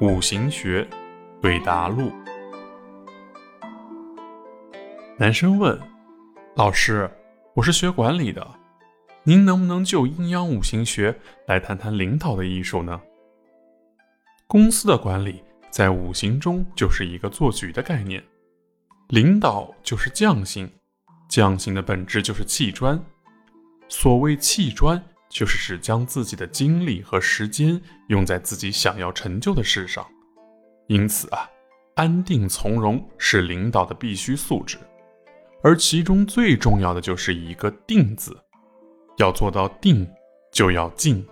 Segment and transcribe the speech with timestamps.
[0.00, 0.88] 五行学
[1.42, 2.10] 对答录。
[5.18, 5.78] 男生问
[6.56, 7.10] ：“老师，
[7.52, 8.46] 我是学管理的，
[9.24, 11.14] 您能不能就阴阳五行学
[11.46, 12.98] 来谈谈领导的艺术呢？”
[14.48, 18.24] 公司的管理在五行中就是一个做局的概念，
[19.08, 20.66] 领导就是匠心，
[21.28, 22.98] 匠心的本质就是砌砖。
[23.86, 25.02] 所谓砌砖。
[25.30, 30.04] 就是指将自己的精力和时间用在自己想要成就的事上，
[30.88, 31.48] 因此啊，
[31.94, 34.76] 安定从容是领导的必须素质，
[35.62, 38.36] 而其中最重要的就是一个“定”字。
[39.18, 40.08] 要做到定，
[40.50, 41.24] 就要静，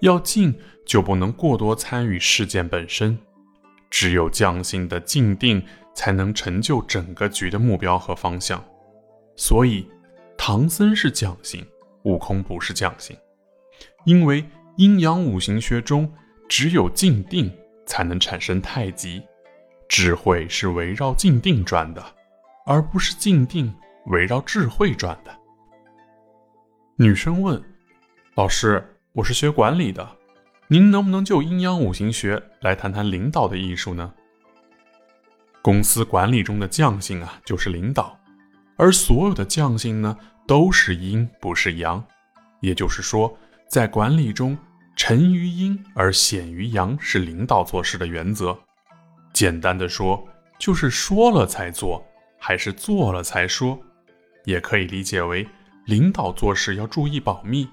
[0.00, 3.18] 要静就不能过多参与事件本身，
[3.90, 5.62] 只有匠心的静定，
[5.94, 8.64] 才能成就整个局的目标和方向。
[9.36, 9.86] 所以，
[10.36, 11.64] 唐僧是匠心。
[12.04, 13.16] 悟空不是匠心，
[14.04, 14.44] 因为
[14.76, 16.10] 阴阳五行学中
[16.48, 17.52] 只有静定
[17.86, 19.22] 才能产生太极，
[19.88, 22.02] 智慧是围绕静定转的，
[22.64, 23.74] 而不是静定
[24.06, 25.36] 围绕智慧转的。
[26.96, 27.62] 女生问
[28.36, 30.08] ：“老师，我是学管理的，
[30.68, 34.14] 您能不能就阴阳五行学来谈谈领导的艺术呢？”
[35.62, 38.18] 公司管理中的匠心啊，就是领导，
[38.76, 40.16] 而所有的匠心呢？
[40.46, 42.04] 都是阴，不是阳，
[42.60, 43.36] 也就是说，
[43.68, 44.58] 在管理中，
[44.96, 48.58] 沉于阴而显于阳是领导做事的原则。
[49.32, 50.26] 简单的说，
[50.58, 52.04] 就是说了才做，
[52.38, 53.78] 还是做了才说。
[54.44, 55.46] 也可以理解为，
[55.84, 57.68] 领导做事要注意保密。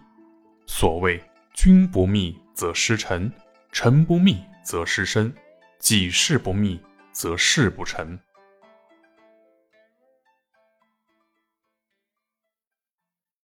[0.67, 1.23] 所谓
[1.55, 3.31] “君不密则失臣，
[3.71, 5.33] 臣不密则失身，
[5.79, 6.79] 己事不密
[7.11, 8.19] 则事不成”。